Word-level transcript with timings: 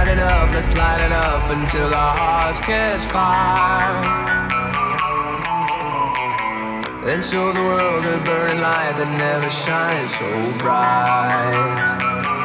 Let's 0.00 0.08
light 0.08 0.16
it 0.16 0.22
up, 0.22 0.50
let's 0.54 0.74
light 0.74 1.04
it 1.04 1.12
up 1.12 1.50
until 1.50 1.94
our 1.94 2.16
hearts 2.16 2.58
catch 2.60 3.02
fire. 3.12 3.92
And 7.06 7.22
show 7.22 7.52
the 7.52 7.60
world 7.60 8.06
a 8.06 8.16
burning 8.24 8.62
light 8.62 8.96
that 8.96 9.18
never 9.18 9.50
shines 9.50 10.14
so 10.14 10.58
bright. 10.58 12.39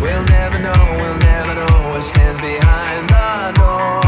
We'll 0.00 0.24
never 0.26 0.58
know, 0.60 0.96
we'll 0.96 1.18
never 1.18 1.54
know 1.54 1.90
what 1.90 2.02
stands 2.02 2.40
behind 2.40 3.08
the 3.08 3.52
door. 3.58 4.00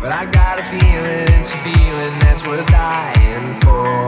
But 0.00 0.12
I 0.12 0.24
got 0.26 0.60
a 0.60 0.62
feeling, 0.62 1.40
it's 1.40 1.52
a 1.52 1.56
feeling 1.58 2.18
that's 2.20 2.46
worth 2.46 2.66
dying 2.68 3.54
for. 3.60 4.06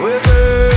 We're 0.00 0.71